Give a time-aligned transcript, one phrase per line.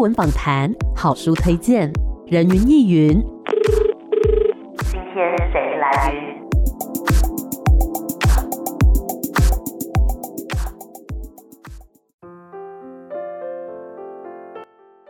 [0.00, 1.92] 文访谈、好书推荐、
[2.26, 3.20] 人云亦云。
[4.90, 6.37] 今天谁来？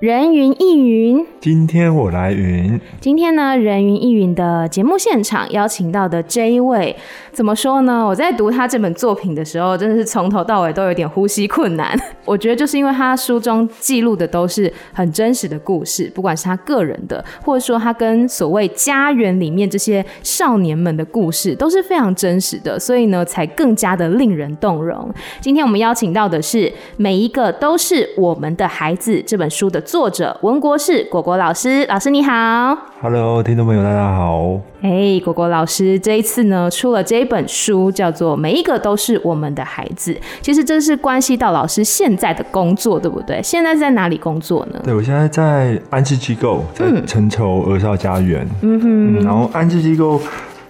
[0.00, 2.80] 人云亦云，今天我来云。
[3.00, 6.94] 今天呢，人云亦云的节目现场邀请到的这一位，
[7.32, 8.06] 怎么说呢？
[8.06, 11.98] 我在读他这本作品的时候，真的是从头到尾都有点呼吸困难。
[12.24, 25.12] 我觉得就是因为他书中记录的都是很真实的故事，不管是他个人的，或者说他跟所谓家园里面这些少年们的故事，都是非常真实的，所以呢，才更加的令人动容。
[25.40, 26.58] 今天我们邀请到的是
[26.96, 29.82] 《每一个都是我们的孩子》这本书的。
[29.88, 34.61] 作者文国士果果老师，老师你好，Hello，听众朋友大家好。
[34.83, 40.12] 哎，hey, 果果老师这一次呢出了这一本书，叫做《每一个都是我们的孩子》。
[40.42, 43.42] 其实这是关系到老师现在的工作，对不对？
[43.42, 44.78] 现在在哪里工作呢？
[44.84, 48.47] 对，我现在在安置机构，在成稠儿少家园。
[48.61, 50.20] 嗯哼，嗯，然后安置机构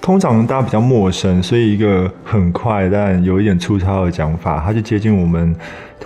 [0.00, 5.56] 通常大家比较陌生，所以一个很快但有一点粗糙的讲法，它就接近我们。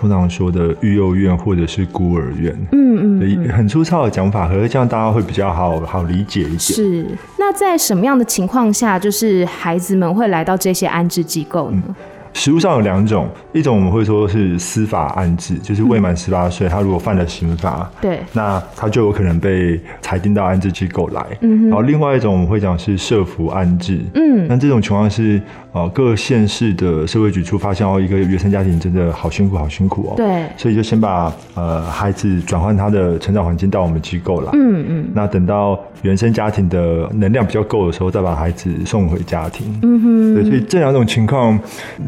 [0.03, 6.59] 通常说的育幼院或者是孤儿院，嗯嗯，很粗糙的讲法，可是这样大家会比较好好理解一点。
[6.59, 7.05] 是，
[7.39, 11.81] 那在什么样的情况下，就是孩子们会来到这些安置机构呢？
[11.87, 11.95] 嗯
[12.33, 21.23] 实务上有两种，一种我们会说是司法安置，就是未满十八岁，他如果犯了刑法，对，那他就有可能被裁定到安置机构来。
[21.41, 39.67] 嗯哼，然后另外一种我们会讲是社福安置，嗯，那这种情况是呃各县市的社会局处发现哦一个原生家庭真的好辛苦好辛苦哦，对，所以就先把呃孩子转换他的成长环境到我们机构来，嗯嗯，那等到原生家庭的能量比较够的时候，再把孩子送回家庭。
[39.81, 41.59] 嗯哼，对，所以这两种情况。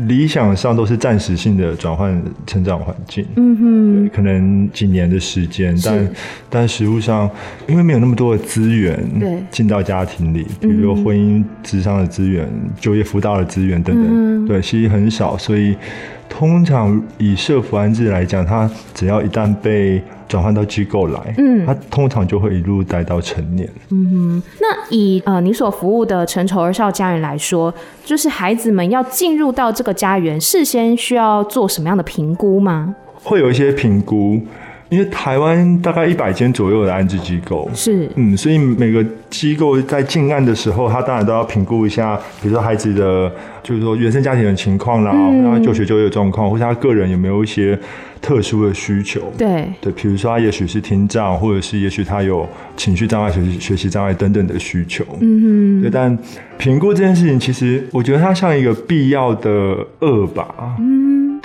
[0.07, 6.09] 理想上都是暂时性的转换成长环境，嗯哼，可能几年的时间，但
[6.49, 7.29] 但实物上，
[7.67, 15.75] 因为没有那么多的资源，对，进到家庭里，比如说婚姻、咨商的资源、嗯、就业辅导的资源等等，嗯、对，其实很少，所以
[16.29, 23.69] 通常以社福安置来讲，他只要一旦被转换到机构来，嗯，他通常就会一路待到成年。
[23.91, 32.95] 嗯哼，那以呃你所服务的成仇儿少家园来说，就是孩子们要进入到这个家园，事先需要做什么样的评估吗？
[33.23, 34.41] 会有一些评估。
[34.95, 37.69] 因为台湾大概一百间左右的安置机构。
[37.73, 43.29] 是，嗯，所以每个机构在进案的时候，他当然都要评估一下，比如说孩子的，
[43.61, 47.77] 就是说原生家庭的情况啦，然后、嗯、就学就业状况，或者他个人有没有一些
[48.21, 49.65] 特殊的需求，对。
[49.81, 56.17] 对，比如说他也许是听障，或者是也许他有情绪障碍、学习学习障碍等等的需求，嗯哼，对，但
[56.57, 59.49] 评估这件事情，其实我觉得它像一个必要的
[59.99, 60.47] 恶吧，
[60.79, 60.94] 嗯。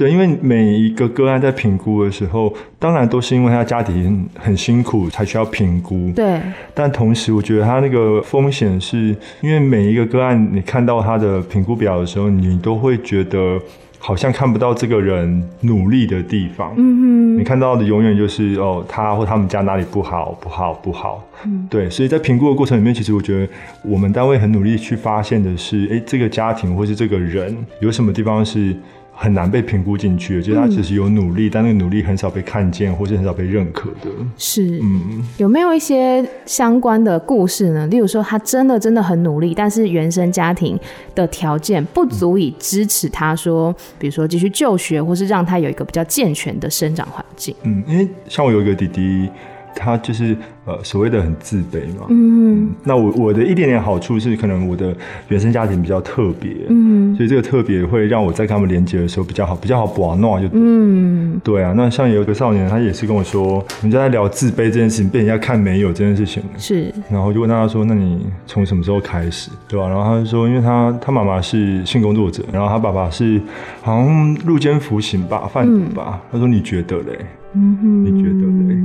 [0.01, 6.11] 对，因为每一个个案在评估的时候，当然都是因为他家庭很辛苦才需要评估。
[6.17, 6.41] 对。
[6.73, 13.61] 但同时，我觉得他那个风险是，因为每一个个案，你看到他的评估表的时候，你都会觉得
[13.99, 16.73] 好像看不到这个人努力的地方。
[16.79, 17.39] 嗯哼。
[17.39, 21.23] 你看到的永远就是哦，他或他们家哪里不好，不好，不好。
[21.45, 21.67] 嗯。
[21.69, 23.53] 对，所以在评估的过程里面，其实我觉得
[23.85, 28.75] 我们单位很努力去发现的是，哎，这个家庭或是这个人有什么地方是。
[29.23, 34.09] 很难被评估进去，就是他其实有努力，嗯、但那个努力很少被看见，或是很少被认可的。
[34.39, 37.87] 是，嗯，有没有一些相关的故事呢？
[37.89, 40.81] 例如说，他真的真的很努力，但是原生家庭
[41.15, 47.55] 的条件不足以支持他说，嗯、比如说继续就学，或是让他有一个比较健全的生长环境。
[47.65, 49.29] 嗯，因为像我有一个弟弟。
[49.75, 54.95] 他就是呃所谓的很自卑嘛，嗯，嗯，那我我的一点点好处是，可能我的
[55.29, 61.73] 原生家庭比较特别，嗯，所以这个特别会让我在跟他们连接的时候比较好，比较好把弄就，嗯，对啊。
[61.77, 69.89] 那像有一个少年，他也是跟我说，我们在聊自卑这件事情，被人家看没有这件事情，是，然后就问他说，那你从什么时候开始，对吧？
[69.89, 73.41] 然后他就说，因为他他妈妈是性工作者，然后他爸爸是
[73.83, 77.19] 好像入监服刑吧，贩毒吧，嗯、他说你觉得嘞？
[77.53, 78.81] 嗯哼，你觉得嘞？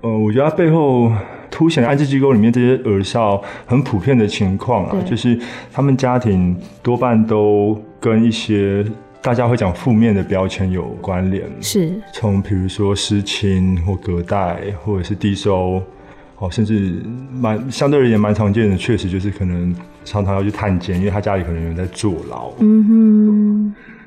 [0.00, 1.12] 呃，我觉得它背后
[1.50, 5.38] 凸显安置机构里面这些儿少很普遍的情况啊，就是
[5.72, 8.84] 他们家庭多半都跟一些
[9.20, 15.82] 大家会讲负面的标签有关联，是从比如说失亲或隔代，或者是低收，
[16.38, 17.02] 哦，甚至
[17.32, 19.74] 蛮相对而言蛮常见的，确实就是可能
[20.04, 22.52] 常常要去探监，因为他家里可能有人在坐牢。
[22.60, 23.37] 嗯哼。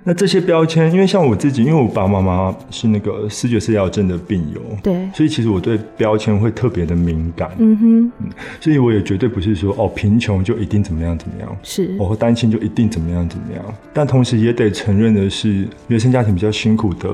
[0.04, 13.64] 那这些标签，因为像我自己，因为我爸爸妈妈是那个视觉失调症的病友，对，所以其实我对标签会特别的敏感，嗯哼，嗯，所以我也绝对不是说哦，贫穷就一定怎么样怎么样，是，哦，担心就一定怎么样怎么样，
[13.94, 17.10] 但同时也得承认的是，原生家庭比较辛苦的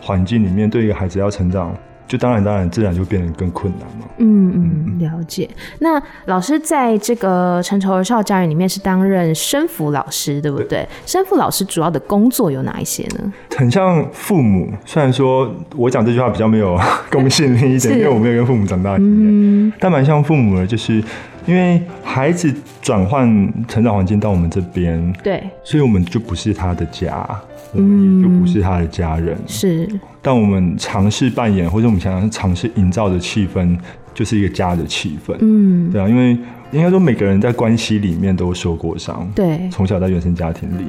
[0.00, 1.76] 环境里面，对一个孩子要成长，
[2.10, 4.06] 就当然当然自然就变得更困难嘛。
[4.18, 5.48] 嗯嗯，了解。
[5.78, 10.66] 那老师在这个成仇儿少家园里面是担任生父老师，对不对？
[10.66, 13.32] 对，生父老师主要的工作有哪一些呢？
[13.56, 16.76] 很像父母，虽然说我讲这句话比较没有
[17.12, 21.00] 公信力一点，因为我没有跟父母长大的经验，嗯、但蛮像父母的，就是
[21.46, 22.52] 因为孩子
[22.82, 23.26] 转换
[23.66, 27.26] 成长环境到我们这边，对，所以我们就不是他的家。
[27.72, 29.88] 我们也就不是他的家人，嗯、是。
[30.20, 33.78] 但我们尝试扮演，或者我们想要尝试营造的气氛，
[34.12, 35.36] 就是一个家的气氛。
[35.38, 36.36] 嗯，对啊，因为
[36.72, 40.84] 应该说每个人在关系里面都受过伤，对，从小在原生家庭里，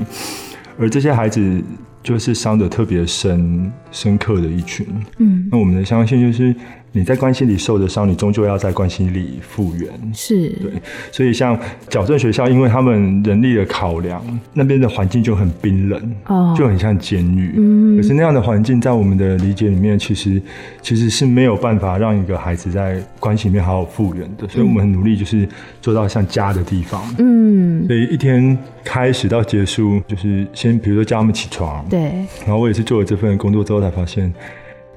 [0.79, 1.63] 而这些孩子
[2.01, 4.87] 就是伤得特别深、深刻的一群。
[5.19, 6.55] 嗯，那我们的相信就是。
[6.93, 9.89] 你在关系里受的伤，你终究要在关系里复原。
[10.13, 10.71] 是对，
[11.09, 11.57] 所以像
[11.87, 14.21] 矫正学校，因为他们人力的考量，
[14.53, 17.53] 那边的环境就很冰冷，哦，就很像监狱。
[17.55, 20.41] 嗯，可是那样的环境，在我们的理解里面，其实
[20.81, 24.45] 其实是没有办法让一个孩子在关系里面好好复原的。
[24.49, 25.47] 所以我们很努力，就是
[25.81, 27.01] 做到像家的地方。
[27.19, 32.01] 嗯，所以一天开始到结束，就是先比如说叫他们起床，对，
[32.45, 34.33] 然后我也是做了这份工作之后才发现。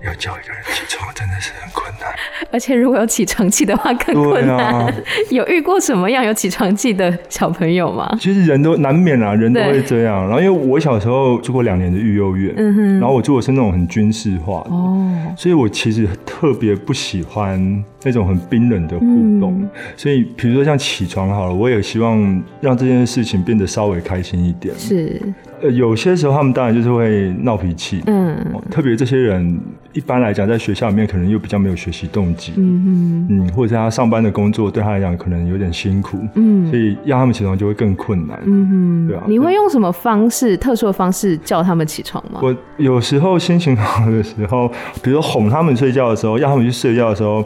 [0.05, 2.11] 要叫一个人起床真的是很困难，
[2.51, 4.57] 而且如果有起床气的话更困难。
[4.57, 4.95] 啊、
[5.31, 8.17] 有遇过什么样有起床气的小朋友吗？
[8.21, 10.23] 其实人都难免啊，人都会这样。
[10.29, 19.07] 然后因为我小时候住过两年的育幼院，嗯哼，然后我住的是那种很军事化的，哦，所以我其实特别不喜欢那种很冰冷的互
[19.41, 19.61] 动。
[19.63, 24.75] 嗯、所以比如说像起床好了，我也希望让这件事情变得稍微开心一点。
[24.79, 25.21] 是。
[25.63, 28.37] 呃，有些时候他们当然就是会闹脾气，嗯，
[28.71, 29.59] 特别这些人
[29.95, 39.25] 一般来讲在学校里面可能又比较没有学习动机，嗯哼嗯，或者是他上班的工作对他来讲可能有点辛苦，嗯，所以要他们起床就会更困难，嗯哼，对啊。
[39.27, 42.41] 你会用什么方式，特殊的方式叫他们起床吗？
[42.43, 44.69] 我有时候心情好的时候，
[45.03, 47.45] 比如说哄他们睡觉的时候，要他们去睡觉的时候。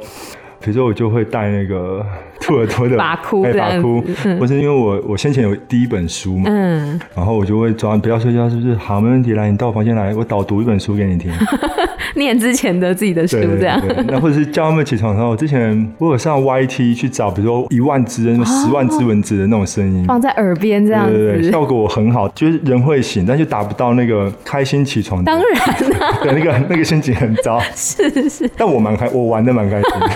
[0.60, 2.04] 比如说我就会带那个
[2.40, 4.02] 兔耳朵的法哭，法哭，
[4.38, 8.74] 不是因为我我先前有第一本书嘛，嗯，然后我就会抓不要睡觉，是不是？
[8.76, 11.30] 好，没问题，来，你到我房间来，我导读一本书给你听，
[12.14, 25.22] 念之前的自己的书这样，那或者是叫他们起床的时候，我之前我有上 YT 去找，比如说一万只、十万只蚊子的那种声音，放在耳边这样，对对对，效果很好，就是人会醒，但就达不到那个开心起床。
[25.24, 28.28] 当然啦， 对，那个那个心情很糟，是 是。
[28.28, 30.10] 是，但我蛮开，我玩的蛮开心的。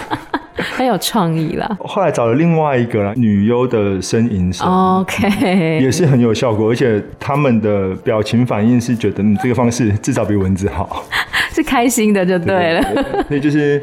[0.75, 1.77] 很有创意啦！
[1.81, 11.05] 后来找了另外一个啦，女优的呻吟声，OK，也是很有效果，而且他们的表情反应是觉得，嗯，这个方式至少比蚊子好，
[11.53, 12.83] 是开心的就对了。
[13.29, 13.83] 所以就是，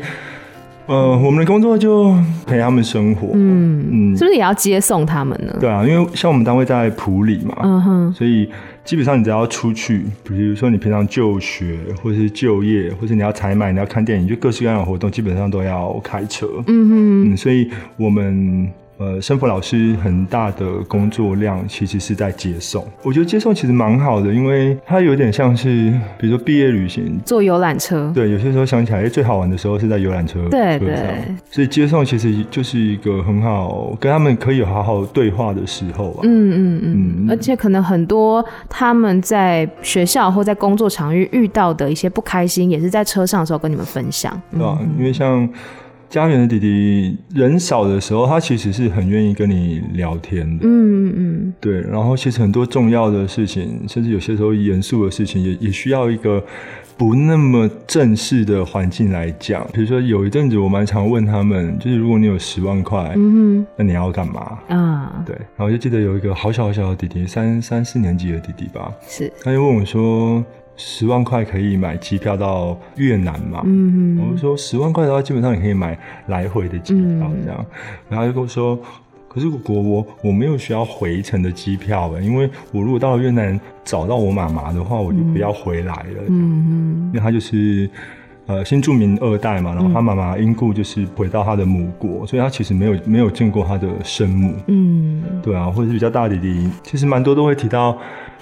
[0.88, 2.13] 呃，我们的工作就
[2.47, 5.56] 陪他们生活，嗯嗯，是不是也要接送他们呢？
[5.59, 8.50] 对啊，因为像我们单位在普里嘛，嗯哼，所以。
[8.89, 16.47] 基本上你只要出去，比如说你平常就学，或者是就业，或是你要采买，你要看电影，就各式各样的活动，基本上都要开车。
[16.65, 18.68] 嗯，嗯，所以我们。
[19.00, 22.86] 呃，生辅老师很大的工作量其实是在接送。
[23.01, 28.12] 我觉得接送其实蛮好的，因为它有点像是，比如说毕业旅行坐游览车。
[28.13, 30.46] 对，有些时候想起来，最好玩的时候是在游览车。
[30.50, 31.24] 对对。
[31.50, 36.19] 所以接送其实就是一个很好跟他们可以好好对话的时候啊。
[36.24, 37.25] 嗯嗯嗯。
[37.25, 44.30] 嗯，而且可能很多他们在学校或在工作场域遇到的一些不开心，也是在车上的时候跟你们分享。
[44.51, 45.48] 对啊，因为像。
[46.10, 50.66] 家园的弟弟人少的时候，他其实是很愿意跟你聊天的。
[50.66, 51.82] 嗯嗯嗯，对。
[51.82, 56.44] 然后其实很多重要的事情，甚至有些时候严肃的事情，也也需要一个
[56.98, 59.66] 不那么正式的环境来讲。
[59.72, 64.58] 比如说有一阵子，我蛮常问他们，就是如果你有十万块，嗯哼，那你要干嘛？
[64.68, 65.36] 啊，对。
[65.36, 69.32] 然后我就记得有一个好小好小的弟弟，三三四年级的弟弟吧，是。
[69.44, 70.44] 他就问我说。
[70.81, 73.62] 十万块可以买机票到越南嘛？
[73.65, 77.59] 嗯哼，我就说十万块的话，基本上你可以买来回的机票这样。
[77.59, 77.65] 嗯、
[78.07, 78.79] 然后他就跟我说，
[79.27, 86.24] 可是如果我我没有需要回程的机票了，因为我如果到了越南找到我妈妈的话，我就不要回来了。
[86.29, 87.89] 嗯哼，因为他就是
[88.45, 94.55] 呃新住民二代嘛，然后他妈妈因故就是回到他的母国，所以他其实没有没有见过他的生母。
[94.67, 97.98] 嗯，对啊，或者是比较大的弟弟，其实蛮多都会提到。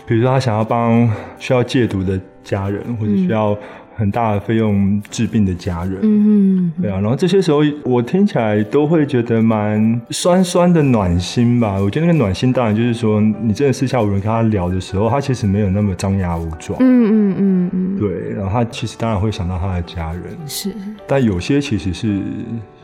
[0.07, 3.55] 比如说，他想要帮需要戒毒的家人，或者需要
[3.93, 6.97] 很大的费用治病的家人，嗯嗯，对啊。
[7.01, 11.77] 然后这些时候，我听起来都会觉得蛮酸酸的暖心吧。
[11.77, 18.33] 我觉得那个暖心，当然就是说，你真的私下无人跟他聊的时候，他其实没有那么张牙舞爪，嗯嗯嗯嗯，对。
[18.33, 20.71] 然后他其实当然会想到他的家人，是。
[21.05, 22.21] 但有些其实是。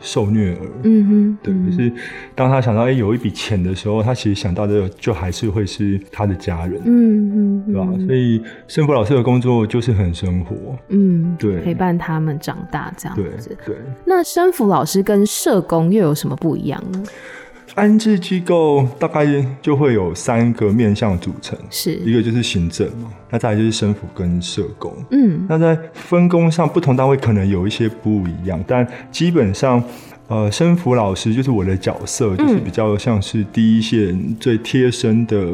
[0.04, 1.90] 受虐儿，嗯哼，对，可是
[2.34, 8.06] 当他想到哎、欸、有一笔钱的时候，他其实想到的就还是会是他的家人，嗯哼，对吧？
[8.06, 10.54] 所以生福老师的工作就是很生活，
[10.90, 13.56] 嗯嗯，对，陪伴他们长大这样子。
[13.64, 17.02] 对，对那生福老师跟社工又有什么不一样呢？
[17.74, 19.26] 安置机构大概
[19.60, 24.92] 就会有三个面向组成，是一个就是行政嘛，那再来就是生辅跟社工。
[25.10, 29.82] 嗯，那在分工上，不同单位可能有一些不一样，但基本上，
[30.28, 35.44] 呃，生辅老师就是我的角色，就是比较像是第一线最贴身的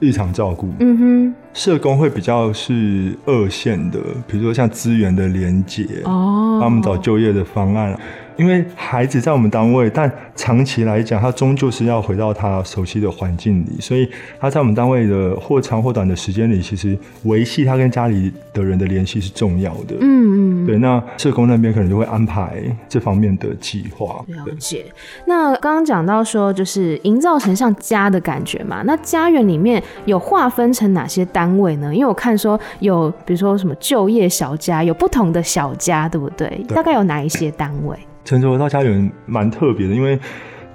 [0.00, 0.68] 日常照顾。
[0.80, 7.96] 嗯哼，社工会比较是二线的，比如说像资源的连接，哦，帮我们找就业的方案。
[8.38, 14.08] 因为孩子在我们单位，但长期来讲，他终究是要回到他熟悉的环境里，所以
[14.40, 19.96] 他在我们单位的或长或短的时间里，其实维系他跟家里的人的联系是重要的。
[20.00, 20.78] 嗯嗯，对。
[20.78, 24.24] 那社工那边可能就会安排这方面的计划。
[24.28, 24.86] 了解。
[25.26, 28.82] 那刚刚讲到说，就是营造成像家的感觉嘛。
[28.84, 31.92] 那家园里面有划分成哪些单位呢？
[31.92, 36.48] 因为我看说有，比如说什么就业小家，有不同的小家，对不对？
[36.68, 37.98] 对，大概有哪一些单位？
[38.24, 40.18] 成熟到家园蛮特别的，因为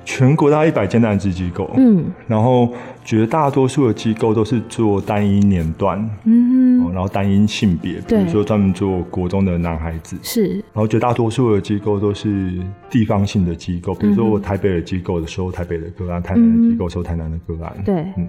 [0.05, 2.73] 全国大概一百间的安置机构，嗯，然后
[3.05, 12.53] 绝大多数的机构都是做单一年段，嗯哼，然后单一性别，比如说专门做国中的男孩子，是，然后绝大多数的机构都是
[12.89, 18.27] 地方性的机构，比如说我台北的机构的时候，台北的个案，台南的机构收台南的个案，对，嗯，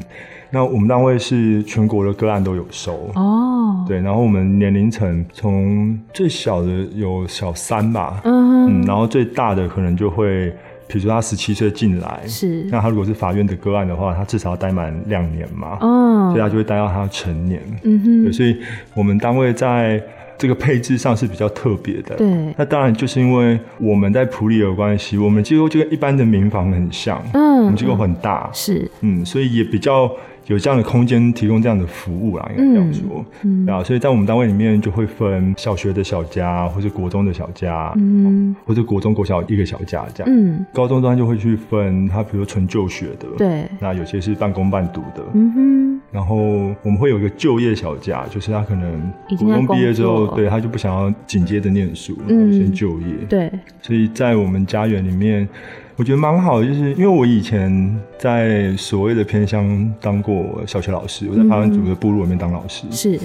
[0.51, 10.55] 那我们单位是全国的个案都有收，哦，对，然后我们年龄层从最小的有小三吧，嗯，然后最大的可能就会。
[10.87, 18.59] 比如说他十七岁进来，是，那他如果是法院的个案的话，他至少要待满两年嘛，哦，所以他就会待到他成年，嗯哼，对，所以
[18.95, 20.03] 我们单位在
[20.37, 30.11] 这个配置上是比较特别的，对，那当然就是因为我们在普里有关系，我们机构就跟一般的民房很像，嗯，我们机构很大，是，嗯，所以也比较。
[30.47, 46.37] 有这样的空间提供这样的服务啦，应该这样说，嗯，啊，所以在我们单位里面就会分小学的小家，或是国中的小家，嗯，或者国中国小一个小家这样，嗯，高中端就会去分，他比如纯就学的，对，那有些是半工半读的，嗯哼，然后
[46.83, 53.51] 我们会有一个就业小家，就是他可能国中毕业之后，对，他就不想要紧接着念书，嗯，先就业，对，
[53.83, 55.49] 所以在我们家园里面。
[55.97, 63.17] 我觉得蛮好的，就是因为我以前在所谓的偏乡当过小学老师，我在排湾族的部落里面当老师，是，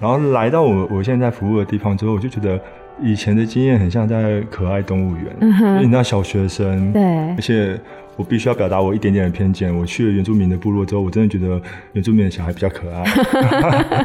[0.00, 2.60] 然后来到我我现在在服务的地方之后，我就觉得
[3.00, 7.78] 以前的经验很像在可爱动物园，嗯，因为你知道小学生，对，而且。
[8.18, 9.72] 我必须要表达我一点点的偏见。
[9.72, 11.60] 我去了原住民的部落之后，我真的觉得
[11.92, 13.04] 原住民的小孩比较可爱。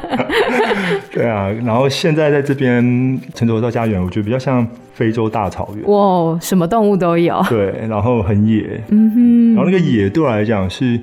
[1.12, 5.84] 对啊，然后现在在这边成熟到家园，我觉得比较像非洲大草原。
[5.90, 7.44] 哇，什么动物都有。
[7.50, 8.84] 对，然后很野。
[8.90, 9.56] 嗯哼。
[9.56, 11.00] 然后那个野对我来讲是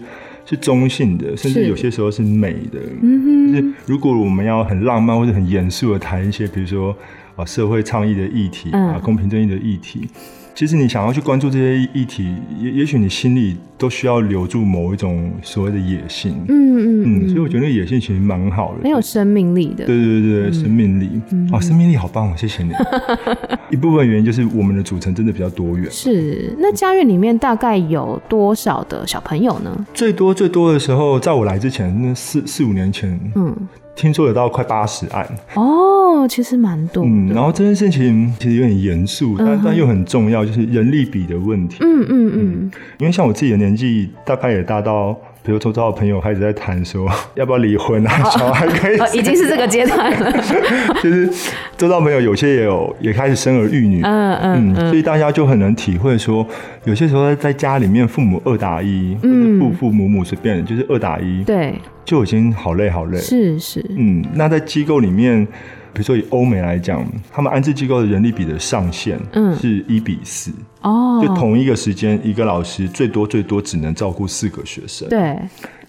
[0.47, 2.79] 是中性的，甚至有些时候是美的。
[3.03, 3.53] 嗯哼。
[3.53, 6.97] 就是如果我们要很浪漫或者很严肃的谈一些，比如说
[7.35, 10.09] 啊社会倡议的议题啊，嗯、公平正义的议题。
[10.55, 16.35] 其实你想要去关注这些议题，也也许你心里都需要留住某一种所谓的野性。
[16.49, 19.87] 嗯嗯嗯，所以我觉得那个野性其实蛮好的，很有生命力的。
[19.87, 21.11] 对对对，嗯、生命力。
[21.31, 22.73] 嗯、哦，生命力好棒哦，谢谢你。
[23.71, 25.91] 一部分原因就是我们的组成真的比较多元。
[25.91, 29.87] 是，那家园里面大概有多少的小朋友呢？
[29.95, 33.57] 最多最多的时候，在我来之前，那四四五年前，嗯。
[33.95, 37.05] 听说有到快八十案哦，其实蛮多。
[37.05, 41.79] 嗯，然后这件事情其实有点严肃，但、嗯、但又很重要，就是人力比的问题。
[41.81, 45.17] 嗯嗯嗯，嗯，因为像我自己的年纪，大概也大到。
[45.51, 50.33] 比如周遭的朋友开始在谈说 要不要离婚啊， 小孩可以、已经是这个阶段了。
[51.03, 51.29] 就是
[51.77, 56.47] 周遭朋友有些也有也开始生儿育女，嗯嗯，嗯，所以大家就很能体会说，
[56.85, 65.49] 有些时候在家里面父母二打一，嗯，父父母母随便就是二打一，对，就已经好累好累，是是，嗯，那在机构里面。
[65.93, 70.51] 比如说以欧美来讲，他们安置机构的人力比的上限，嗯，是一比四
[70.83, 75.09] 哦，就同一个时间，一个老师最多最多只能照顾四个学生。
[75.09, 75.39] 对，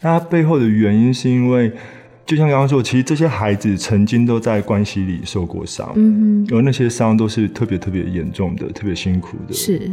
[0.01, 1.71] 那背后的原因是因为，
[2.25, 9.53] 就像刚刚说，其实这些孩子曾经都在关系里受过伤，嗯哼，而那些伤都是特别特别严重的，特别辛苦的。
[9.53, 9.91] 是，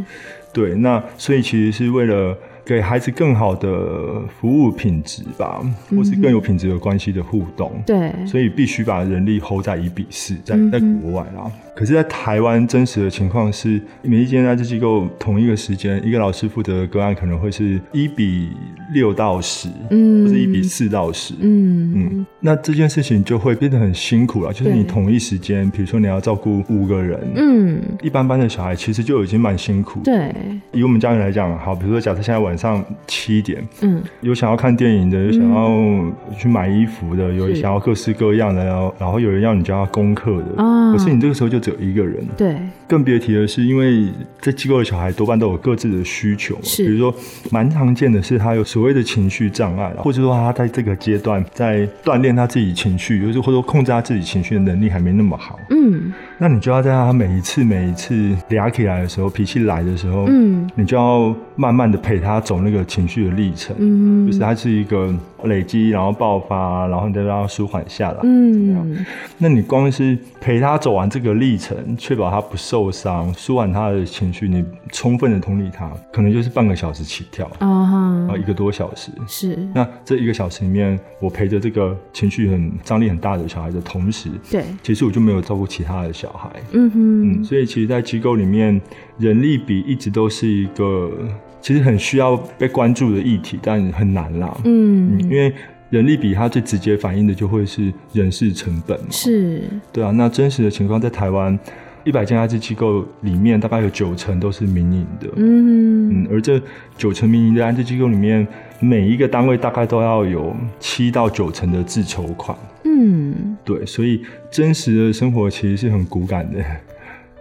[0.51, 2.37] 对，那所以其实是为了。
[2.69, 5.59] 给孩子更好的服务品质吧，
[5.89, 7.71] 或是更有品质的关系的互动。
[7.83, 11.51] 对，所以必须把人力 hold 在一比四，在在国外啦。
[11.75, 18.49] 可是，在台湾真实的情况是，每一间安置机构同一个时间，一个老师负责的个案可能会是一比
[18.93, 21.93] 六到十，嗯，或者一比四到十，嗯。
[21.95, 22.25] 嗯。
[22.41, 29.99] 那这件事情就会变得很辛苦了，就是你同一时间，比如说你要照顾五个人，嗯，一般般的小孩其实就已经蛮辛苦。
[30.03, 30.33] 对，
[30.71, 35.69] 以我们家人来讲，好，比如说假设现在晚上七点，嗯，有想要看电影的，有想要
[36.37, 42.55] 去买衣服的，有想要各式各样的，然后然后有人要你教他功课的，啊，可是你这个时候就只有一个人，对，
[42.87, 44.07] 更别提的是，因为
[44.41, 47.13] 在机构的小孩多半都有各自的需求，是，比如说
[47.51, 58.13] 蛮常见的是他有所谓的情绪障碍，或者说他在这个阶段在锻炼他自己情绪，就是或者说控制他自己情绪的能力还没那么好，嗯，那你就要在他每一次每一次
[58.49, 69.05] 嗲起来的时候，脾气来的时候，嗯，你就要慢慢的陪他走那个情绪的历程，嗯，就是他是一个累积，然后爆发，然后你再让他舒缓下来，嗯，
[69.37, 79.57] 那你光是陪他走完这个历程，确保他不受伤，舒缓他的情绪，你充分的同理他，可能就是半个小时起跳，啊哈，然后一个多小时，是。
[79.75, 88.79] 那这一个小时里面，我陪着这个情绪很张力很大的小孩的同时，对，其实我就没有照顾其他的小孩，嗯哼，嗯，所以其实，在机构里面，
[89.17, 91.11] 人力比一直都是一个
[91.61, 95.53] 其实很需要被关注的议题，但很难啦，嗯，嗯，因为。
[95.91, 100.11] 人力比它最直接反映的就会是人事成本嘛，是，对啊。
[100.11, 101.57] 那真实的情况在台湾，
[102.03, 106.27] 一百间安置机构里面，大概有九成都是民营的，嗯嗯。
[106.29, 106.61] 而这
[106.95, 108.47] 九成民营的安置机构里面，
[108.79, 112.55] 每一个单位大概都要有七到九成的自筹款，
[112.99, 113.85] 嗯，对。
[113.85, 116.59] 所以真实的生活其实是很骨感的。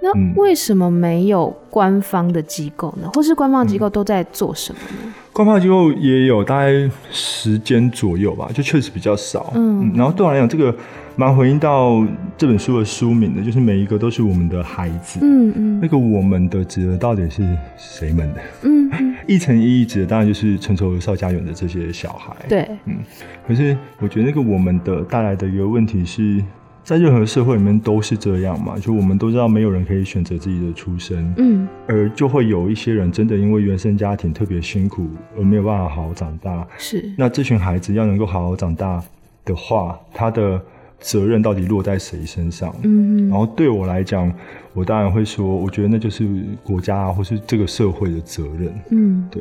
[0.00, 3.10] 那为什么没有官方的机构呢？
[3.14, 5.12] 或是官方机构都在做什么呢？
[5.32, 9.52] 官方机构也有大概十间左右吧，就确实比较少。
[9.56, 10.74] 嗯，嗯，然后对我来讲，这个
[11.18, 12.06] 蛮回应到
[12.36, 15.18] 这本书的书名的，就是每一个都是我们的孩子。
[15.20, 17.42] 嗯嗯，那个我们的指的到底是
[17.76, 18.40] 谁们的？
[18.62, 22.36] 嗯，一层意义指的当然就是陈绸儿、邵家园的这些小孩。
[22.48, 22.98] 对，嗯，
[23.44, 26.40] 可是我觉得那个我们的带来的一个问题是。
[26.84, 35.06] 在任何社会里面都是这样嘛，就我们都知道没有人可以选择自己的出生，嗯，而就会有一些人真的因为原生家庭特别辛苦
[35.36, 37.12] 而没有办法好好长大，是。
[37.18, 39.02] 那这群孩子要能够好好长大
[39.44, 40.58] 的话，他的。
[41.00, 42.74] 责任到底落在谁身上？
[42.82, 44.32] 嗯，然后对我来讲，
[44.72, 46.28] 我当然会说，我觉得那就是
[46.62, 48.72] 国家啊，或是这个社会的责任。
[48.90, 49.40] 嗯，对。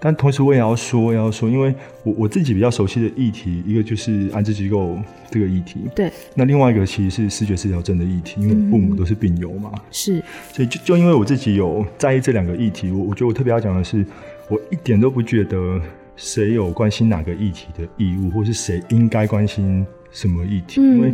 [0.00, 4.98] 但同时我也要说，要说，因为我我自己比较熟悉的议题，一个就是安置机构
[5.30, 5.80] 这个议题。
[5.94, 6.10] 对。
[6.34, 9.70] 那另外一个其实是视觉失调症的议题，因为我父母都是病友嘛。
[9.92, 10.22] 是。
[10.52, 14.04] 所以就就因为我自己有在意这两个议题，我我觉得我特别要讲的是，
[14.48, 15.80] 我一点都不觉得
[16.16, 19.86] 谁有关心哪个议题的义务，或是谁应该关心。
[20.10, 20.80] 什么议题？
[20.80, 21.12] 因为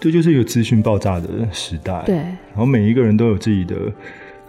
[0.00, 2.16] 这就是一个资讯爆炸的时代，对。
[2.16, 3.76] 然后每一个人都有自己的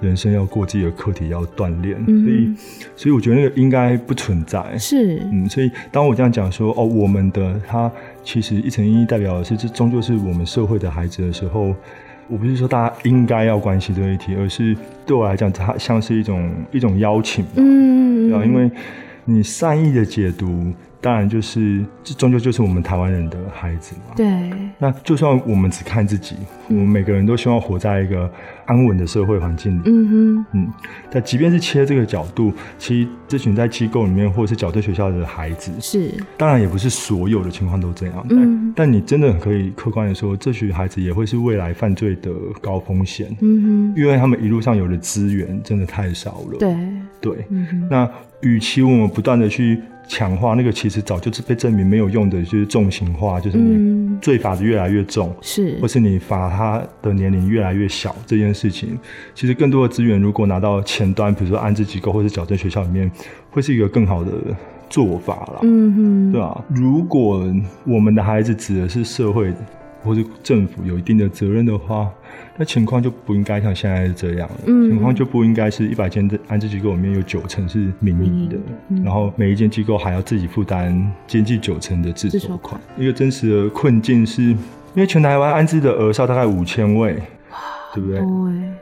[0.01, 2.53] 人生要过，自己的课题要锻炼，所以，
[2.95, 4.77] 所以我觉得那个应该不存在。
[4.77, 5.47] 是，嗯。
[5.47, 7.89] 所以当我这样讲说，哦，我们的他
[8.23, 11.73] 其实一层意义代表的是，这终究是我们社会的孩子的时候，
[12.27, 18.69] 我不是说大家应该要关心这个议题，而是对我来讲，它像是一种一种邀请，嗯，对啊，因为
[19.23, 20.73] 你善意的解读。
[21.05, 24.15] 当然，就是这终究就是我们台湾人的孩子嘛。
[24.15, 24.25] 对。
[24.79, 26.35] 那就算我们只看自己，
[26.67, 28.27] 嗯、我们每个人都希望活在一个
[28.65, 29.81] 安稳的社会环境里。
[29.85, 30.45] 嗯哼。
[30.53, 30.73] 嗯。
[31.11, 36.11] 但即便是切这个角度，其实这群在机构里面或者是矫正学校的孩子，是。
[36.37, 38.25] 当然也不是所有的情况都这样。
[38.31, 38.73] 嗯。
[38.75, 43.27] 但但你真的可以客观的说，这群孩子也会是未来犯罪的高风险。
[43.41, 43.93] 嗯哼。
[43.95, 46.57] 因为他们一路上有的资源真的太少了。
[46.57, 46.75] 对。
[47.21, 47.45] 对。
[47.49, 47.87] 嗯。
[47.89, 48.09] 那
[48.41, 49.81] 与其我们不断的去。
[50.07, 58.99] 强化那个其实早就是被证明没有用的，就是重刑化，就是你罪罚的越来越重，嗯、是，或是你罚他的年龄越来越小这件事情，
[59.33, 63.09] 其实更多的资源如果拿到前端，比如说安置机构或者矫正学校里面，
[63.49, 64.31] 会是一个更好的
[64.91, 65.61] 做法了。
[65.63, 67.51] 嗯哼，对啊，如果
[67.83, 69.51] 我们的孩子指的是社会
[70.05, 72.09] 或是政府有一定的责任的话。
[72.57, 78.55] 那情况就不应该像现在是这样，嗯，情况就不应该是一百间的安置机构里面有九成是民营的，
[78.89, 82.79] 嗯，然后每一间机构还要自己负担接近九成的自筹款。
[82.97, 84.57] 一个真实的困境是，因
[84.95, 87.17] 为全台湾安置的儿少大概五千位，
[87.93, 88.21] 对不对？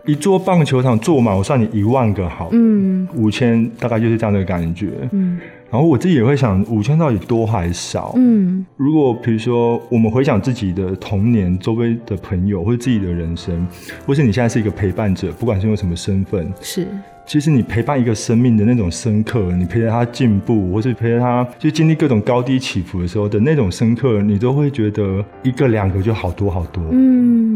[0.05, 5.39] 一座棒球场坐满，我算你一万个好，嗯，五千大概就是这样的感觉，嗯。
[5.73, 8.13] 然后我自己也会想，五千到底多还少？
[8.15, 13.67] 嗯，如果比如说我们回想自己的童年，周围的朋友或者自己的人生，
[14.05, 16.87] 或是你现在是一个陪伴者，不管是用什么身份，是，
[17.25, 26.83] 其实你陪伴一个生命的那种深刻，你陪着他进步，或是陪着他就经历各种高低起伏的时候的那种深刻，你都会觉得一个两个就好多好多。
[26.91, 27.52] 嗯。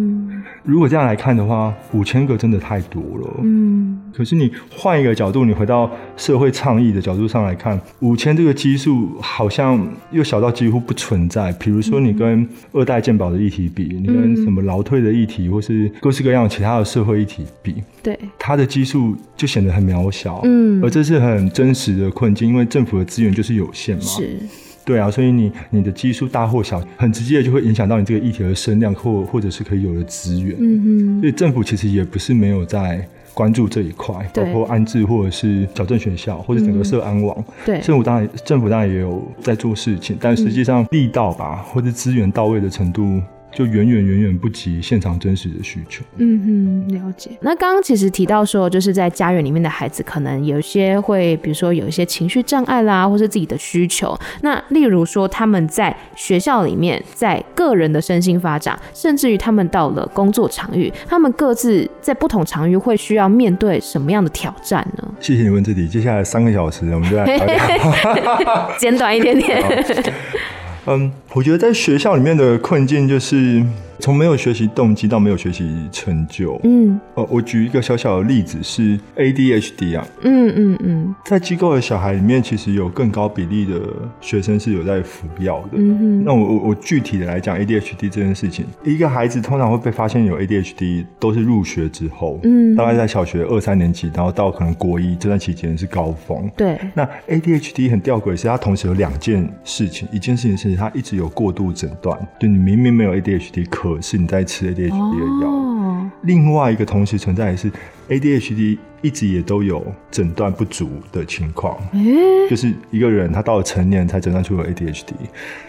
[0.68, 3.36] 如果这样来看的话，五千个真的太多了。
[3.42, 11.54] 嗯，可是你换一个角度，你回到社会倡议的角度上来看，五千这个基数好像又小到几乎不存在。
[11.54, 20.42] 比如说，你跟二代健保的议题比，嗯、你跟什么劳退的议题，或是各式各样其他的社会议题比，对，它的基数就显得很渺小。
[20.44, 24.04] 嗯，而这是很真实的困境，因为政府的资源就是有限嘛。
[24.04, 24.38] 是。
[24.88, 30.56] 对啊，所以你你的基数大或小，很直接的就会影响到你这个议题的声量或或者是可以有的资源。
[30.58, 37.36] 嗯嗯，所以政府其实也不是没有在关注这一块，包括安置或者是矫正学校或者整个社安网。
[37.38, 43.22] 嗯、对，政府当然政府当然也有在做事情，但实际上力道吧，或者资源到位的程度。
[43.52, 46.04] 就远远远远不及现场真实的需求。
[46.18, 47.32] 嗯哼，了解。
[47.42, 54.18] 那刚刚其实提到说，就是在家园里面的孩子，可能有些会，比如说有一些情绪障碍啦，或是自己的需求。
[54.42, 65.08] 那例如说，他们在学校里面，在个人的身心发展，甚至于他们到了工作场域，他们各自在不同场域会需要面对什么样的挑战呢？
[65.20, 65.88] 谢谢你问这题。
[65.88, 69.64] 接下来三个小时，我们就来聊聊 简短一点点。
[70.90, 73.64] 嗯，我觉得在学校里面的困境就是。
[74.00, 83.82] 从没有学习动机到没有学习成就，嗯，呃，我举一个小小的例子是 ADHD 啊，嗯嗯嗯，在机构的小孩里面，其实有更高比例的
[84.22, 103.98] 学生是有在服药的，嗯嗯，那我我我具体的来讲 ADHD 这件事情，一个孩子通常会被发现有 ADHD 都是入学之后，嗯，大概在小学二三年级，然后到可能国一这段期间是高峰，对，那 ADHD 很吊诡是它同时有两件事情，一件事情是它一直有过度诊断，就你明明没有 ADHD 可。
[104.02, 105.50] 是你在吃 ADHD 的药。
[105.50, 107.70] 哦，另外一个同时存在的是
[108.10, 115.12] ADHD 一直也都有诊断不足的情况，欸，就是一个人他到了成年才诊断出有 ADHD，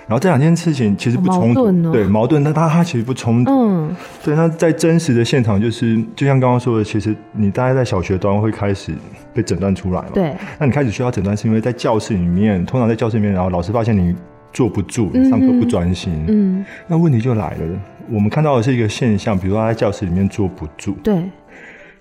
[0.07, 8.93] 然后这两件事情其实不冲突，哦，对，矛盾，但他他其实不冲突，嗯，对，那在真实的现场就是，就像刚刚说的，其实你大概在小学端会开始
[9.35, 14.15] 被诊断出来嘛，对，那你开始需要诊断是因为在教室里面，通常在教室里面，然后老师发现你
[14.53, 17.81] 坐不住，上课不专心，嗯，那问题就来了。
[18.11, 21.23] 我们看到的是一个现象，比如说他在教室里面坐不住，对，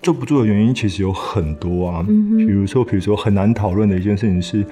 [0.00, 4.64] 坐不住的原因其实有很多啊，嗯，比如说，比如说很难讨论的一件事情是，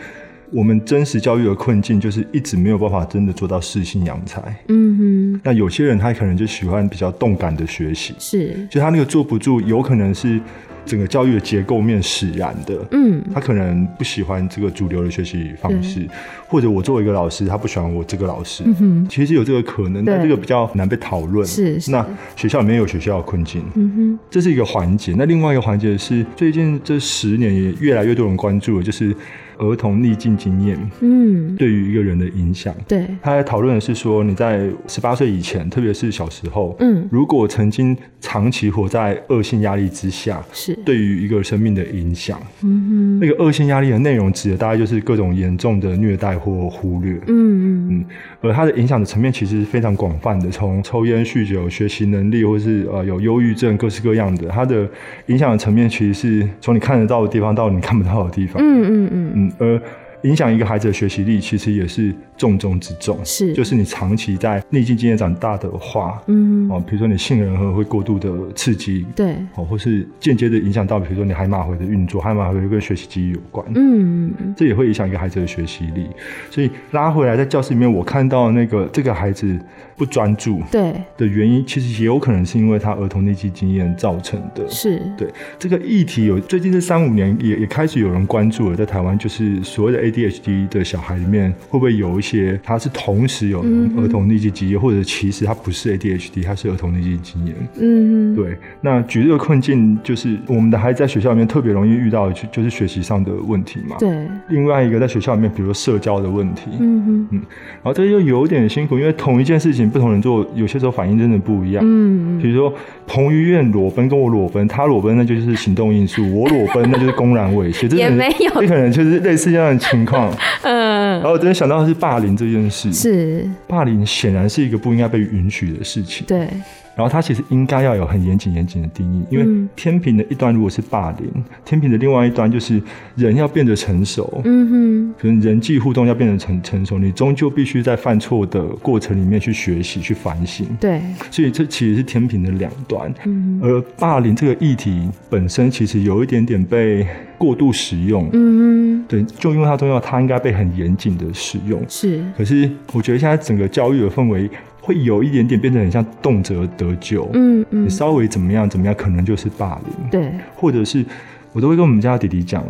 [0.51, 10.41] 我们真实教育的困境就是一直没有办法真的做到适性扬才，嗯哼，那有些人他可能就喜欢比较动感的学习，是，就他那个坐不住，有可能是。
[10.89, 16.07] 整个教育的结构面使然的，嗯，他可能不喜欢这个主流的学习方式，
[16.47, 21.45] 或者我作为一个老师，他不喜欢我这个老师，嗯哼，其实有这个可能，但这个比较难被讨论。
[21.45, 22.07] 是，是，那
[22.37, 25.13] 学校里面有学校的困境，嗯哼，这是一个环节。
[25.19, 29.13] 那另外一个环节是最近这十年也越来越多人关注的，就是。
[29.59, 40.77] 儿童逆境经验，嗯，对于一个人的影响，对，他在讨论的是说，你在十八岁以前，特别是小时候，嗯，如果曾经长期活在恶性压力之下，是。
[40.85, 47.89] 对于一个生命的影响，嗯哼，那个恶性压力的内容指的大概就是各种严重的虐待或忽略，嗯嗯。
[47.89, 48.05] 嗯，
[48.41, 54.89] 而它的影响的层面其实是非常广泛的，从抽烟、酗酒、学习能力，或是呃有忧郁症，各式各样的，它的
[55.27, 59.46] 影响的层面其实是从你看得到的地方到你看不到的地方，嗯嗯嗯嗯。
[59.59, 59.81] 而
[60.23, 63.19] 影响一个孩子的学习力，其实也是重中之重。
[63.25, 76.07] 是，就是你长期在逆境经验长大的话，嗯，哦，比如说你杏仁核会过度的刺激，对，哦，或是间接的影响到，比如说你海马回的运作，海马回跟学习记忆有关，嗯，这也会影响一个孩子的学习力。
[76.51, 79.59] 所以拉回来，在教室里面，我看到那个这个孩子
[79.97, 80.95] 不专注，对。
[81.17, 84.69] 的原因，其实也有可能是因为他儿童逆境经验造成的。
[84.69, 93.61] 是，对这个议题有最近这三五年也也开始有人关注了，在台湾就是所谓的 ADHD 的小孩里面，会不会有一些他是同时有
[93.97, 97.55] 儿童逆境经验，嗯，或者其实他不是 ADHD，他是儿童逆境经验。
[97.81, 98.57] 嗯，对。
[98.81, 103.97] 那举这个困境，就是我们的孩子在学校里面特别容易遇到的，就就是学习上的问题嘛。
[103.99, 104.09] 对。
[104.49, 106.71] 另外一个在学校里面，比如说社交的问题。
[106.79, 107.43] 嗯哼嗯。
[107.83, 111.83] 然后这又有点辛苦，因为同一件事情不同人做，有些时候反应真的不一样。
[111.87, 112.43] 嗯嗯。
[112.43, 112.73] 比如说
[113.07, 117.87] 彭于晏裸奔跟我裸奔，他裸奔那就是行动因素，我裸奔那就是 公然猥亵。
[117.95, 118.61] 也没有。
[118.61, 120.33] 这可能就是类似这样的情况。
[120.63, 121.21] 嗯。
[121.21, 122.93] 然后我真的想到的是霸凌这件事。
[122.93, 123.49] 是。
[123.67, 126.27] 霸凌显然是一个不应该被允许的事情。
[126.27, 126.49] 对。
[126.97, 132.81] 然后它其实应该要有很严谨严谨的定义，因为天平的一端如果是霸凌，嗯、天平的另外一端就是
[133.17, 134.41] 人要变得成熟。
[134.45, 140.67] 嗯哼，可能人际互动要变得成成熟，你终究必须在犯错的过程里面去学习、去反省。
[140.81, 143.13] 对，所以这其实是天平的两端。
[143.27, 147.07] 嗯，而霸凌这个议题本身其实有一点点被
[147.37, 148.27] 过度使用。
[148.33, 151.85] 嗯哼，对，就因为它重要，它应该被很严谨的使用。
[151.87, 154.49] 是，可是我觉得现在整个教育的氛围。
[154.87, 157.29] 会有一点点变得很像动辄得咎。
[157.33, 160.11] 嗯嗯，你稍微怎么样怎么样，可能就是霸凌。
[160.11, 161.05] 对，或者是
[161.53, 162.65] 我都会跟我们家的弟弟讲，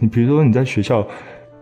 [0.00, 1.06] 你比如说你在学校。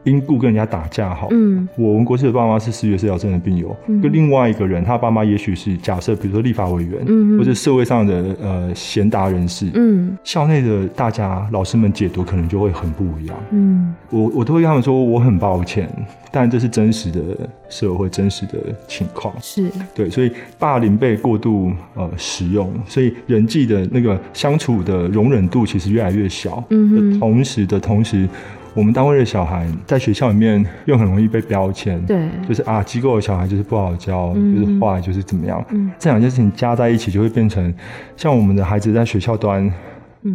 [0.05, 4.01] 因故跟人家打架好，嗯，我文国士的爸妈是视觉失调症的病友，嗯。
[4.01, 15.89] 跟、嗯、另外一个人，他爸妈也许是假设，比如说立法委员，嗯，或者社会上的呃贤达人士，嗯，校内的大家老师们解读可能就会很不一样，嗯，我我都会跟他们说，我很抱歉，
[16.31, 17.21] 但这是真实的
[17.69, 18.55] 社会真实的
[18.89, 19.71] 情况，是。
[19.95, 28.27] 对，所以霸凌被过度呃使用，所以人际的那个相处的容忍度其实越来越小，嗯，同时的同时。
[28.75, 37.73] 我们单位的小孩在学校里面又很容易被标签，对，就是啊，机构的小孩就是不好教，嗯、就是坏，就是怎么样，嗯、这两件事情加在一起，就会变成
[38.17, 39.71] 像我们的孩子在学校端。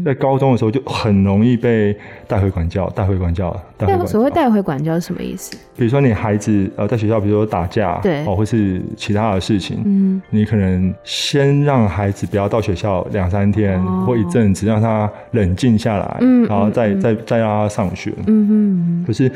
[0.04, 1.95] 在高中的时候就很容易被
[2.28, 4.06] 带回管教，带回管教，带回管教。
[4.06, 5.56] 所谓带回管教是什么意思？
[5.78, 19.06] 比如说你孩子呃在学校，比如说打架，对，哦，或是其他的事情，嗯，你可能先让孩子不要到学校两三天、哦、或一阵子，让他冷静下来，嗯，然后再、嗯、再再让他上学，嗯哼。
[19.06, 19.32] 可是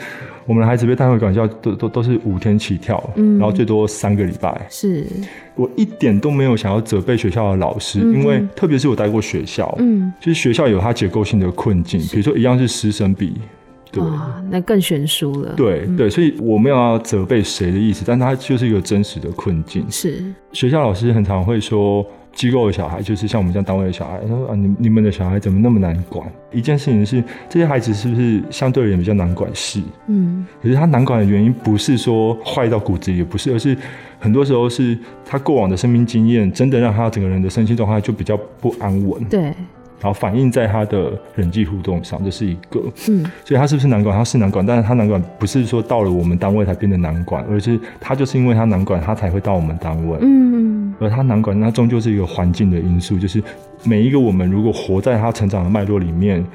[0.45, 5.06] 我们的孩子被带回管教都都都是五天起跳，嗯，然后最多三个礼拜，是。
[5.56, 13.34] 我一点都没有想要责备学校的老师，嗯、因为特别是我待过学校，嗯，就是学校有它结构性的困境，比如说一样是师生比，
[13.91, 14.02] 对，
[14.49, 19.86] 那更悬殊了，对、嗯、对，所以我没有要责备谁的意思，但它就是一个真实的困境。
[19.89, 20.23] 是。
[20.54, 26.31] 学校老师很常会说，机构的小孩就是像我们这样单位的小孩，他说啊，你你们的小孩怎么那么难管？
[26.51, 29.81] 一件事情是，这些孩子是不是相对而言比较难管事？
[30.07, 33.77] 嗯，可是他难管的原因不是说坏到骨子里，也不是，而是。
[34.21, 39.23] 很多时候是他过往的生命经验，真的让他整个人的身心状态就比较不安稳。
[39.29, 39.53] 对，
[40.01, 42.81] 然后反映在他的人际互动上，这是一个。
[43.09, 44.17] 嗯，所以他是不是难管？
[44.17, 50.17] 他是难管，但是他难管不是说到了我们单位才变得难管，而是他就是因为他难管，他才会到我们单位。
[50.21, 53.43] 嗯，而他难管，那终究是一个环境的因素，就是
[53.83, 56.45] 每一个我们如果活在他成长的脉络里面。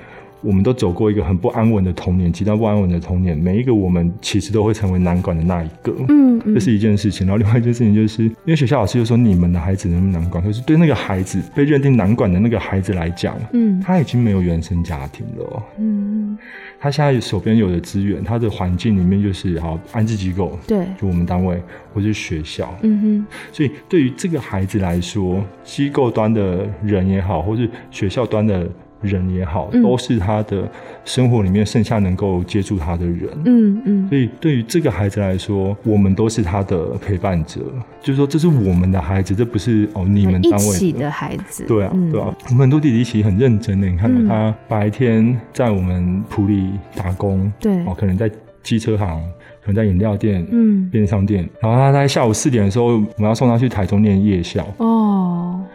[0.44, 3.36] 我们都走过一个很不安稳的童年，极端不安稳的童年。
[3.36, 7.26] 每一个我们其实都会成为难管的那一个，嗯，嗯，这是一件事情。
[7.26, 16.36] 然后另外一件事情就是，因为学校老师就说你们的孩子能不能难管，可是对那个孩子被认定难管的那个孩子来讲，嗯，他已经没有原生家庭了，嗯，
[16.78, 21.58] 他现在手边有的资源，他的环境里面就是好安置机构，对，就我们单位
[21.94, 28.68] 或是学校，嗯哼，所以对于这个孩子来说，机构端的人也好，或是学校端的。
[29.04, 30.68] 人也好，都是他的
[31.04, 33.28] 生活里面剩下能够接触他的人。
[33.44, 37.60] 嗯嗯，所以对于这个孩子来说，我们都是他的陪伴者。
[38.02, 41.64] 就是说，这是我们的孩子，这不是哦你们单位的，一起的孩子。
[41.66, 43.86] 对啊，嗯、对啊，我们很多弟弟其实很认真的。
[43.86, 48.30] 你看到他白天在我们普里打工，对哦，可能在
[48.62, 49.22] 机车行。
[49.64, 54.62] 可能在饮料店、嗯，便利商店，然后他在下午四点的时候，我们要送他去台中念夜校。
[54.76, 55.03] 哦，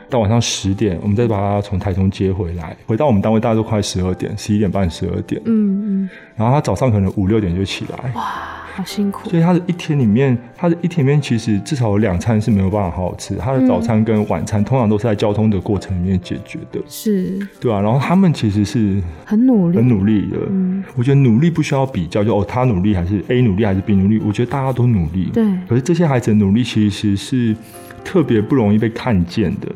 [0.10, 5.42] 到晚上十点，我们再把他从台中接回来，回到我们单位大概都快十二点，十一点半、十二点。
[5.46, 8.12] 嗯嗯，然后他早上可能五六点就起来。
[8.14, 8.24] 哇。
[8.72, 13.36] 好辛苦，所以他的一天里面，他的一天里面其实至少有两餐是没有办法好好吃。
[13.36, 20.38] 他的早餐跟晚餐通常都是在交通的过程里面解决的，是，对啊，然后他们其实是很努力，很努力的。
[20.50, 24.18] 嗯，我觉得努力不需要比较，就哦，他努力还是 A 努力还是 B 努力？
[24.26, 25.30] 我觉得大家都努力。
[25.34, 27.54] 对，可是这些孩子的努力其实是。
[28.04, 29.68] 特别不容易被看见的，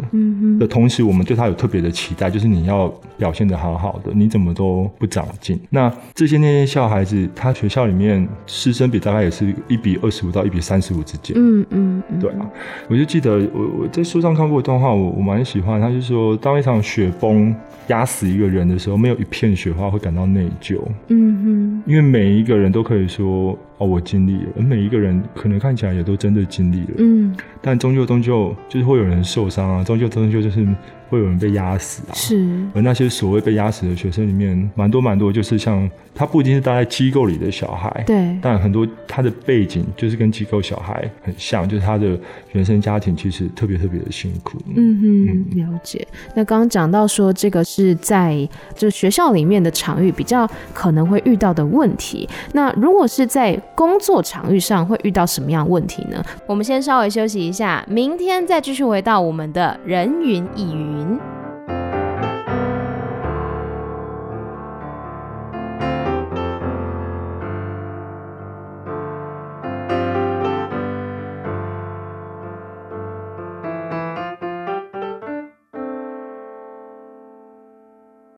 [0.60, 5.60] 的同时，我们对他有特别的期待，就是你要表现得好好的，你怎么都不长进。
[5.70, 12.50] 那这些那些小孩子，他学校里面师生比大概也是一比二十五到一比三十五之间，嗯嗯，对啊，
[12.88, 17.56] 我就记得我我在书上看过一段话，我我蛮喜欢，他就说，当一场雪崩
[17.88, 23.58] 压死一个人的时候，没有一片雪花会感到内疚，嗯哼，因为每一个人都可以说。
[23.84, 30.66] 哦，我经历了，而每一个人可能看起来也都真的经历了，嗯，但终究终究就是会有人受伤啊，终究终究就是。
[31.14, 32.14] 会有人被压死啊！
[32.14, 42.18] 是，而那些所谓被压死的学生里面，蛮多蛮多，就是像他不一定是待在机构里的小孩，对，但很多他的背景就是跟机构小孩很像，就是他的
[42.54, 44.58] 原生家庭其实特别特别的辛苦。
[44.76, 46.08] 嗯哼，嗯了解。
[46.36, 52.28] 那刚刚讲到说，这个是在就学校里面的场域比较可能会遇到的问题。
[52.54, 56.24] 那如果是在工作场域上，会遇到什么样的问题呢？
[56.48, 61.43] 我们先稍微休息一下，明天再继续回到我们的人云艺云。